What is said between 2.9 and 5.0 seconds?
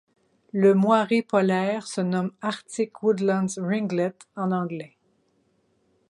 Woodland Ringlet en anglais.